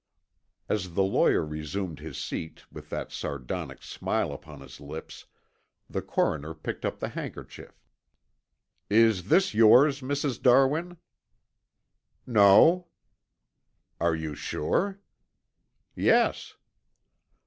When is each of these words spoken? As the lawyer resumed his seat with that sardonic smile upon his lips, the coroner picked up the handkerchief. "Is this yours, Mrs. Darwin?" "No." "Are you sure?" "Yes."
As 0.67 0.95
the 0.95 1.03
lawyer 1.03 1.45
resumed 1.45 1.99
his 1.99 2.17
seat 2.17 2.63
with 2.71 2.89
that 2.89 3.11
sardonic 3.11 3.83
smile 3.83 4.31
upon 4.33 4.61
his 4.61 4.79
lips, 4.79 5.27
the 5.87 6.01
coroner 6.01 6.55
picked 6.55 6.85
up 6.85 6.97
the 6.99 7.09
handkerchief. 7.09 7.85
"Is 8.89 9.25
this 9.29 9.53
yours, 9.53 10.01
Mrs. 10.01 10.41
Darwin?" 10.41 10.97
"No." 12.25 12.87
"Are 13.99 14.15
you 14.15 14.33
sure?" 14.33 14.99
"Yes." 15.95 16.55